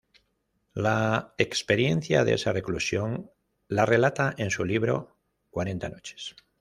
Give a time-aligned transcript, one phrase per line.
[0.73, 3.29] La experiencia de esa reclusión
[3.67, 5.19] la relata en su libro
[5.51, 6.35] "Cuarenta noches".